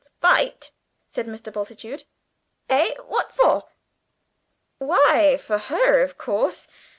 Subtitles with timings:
[0.19, 0.71] "Fight!"
[1.05, 1.53] said Mr.
[1.53, 2.05] Bultitude.
[2.67, 3.65] "Eh, what for?"
[4.79, 6.67] "Why, for her, of course.